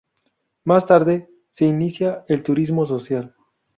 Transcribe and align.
Más 0.63 0.87
tarde 0.87 1.29
se 1.51 1.65
inicia 1.65 2.25
el 2.27 2.41
turismo 2.41 2.87
social. 2.87 3.35